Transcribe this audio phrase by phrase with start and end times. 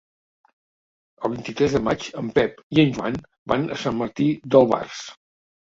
[1.27, 3.23] El vint-i-tres de maig en Pep i en Joan
[3.55, 5.07] van a Sant Martí d'Albars.